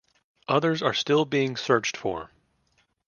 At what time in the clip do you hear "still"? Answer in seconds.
0.95-1.25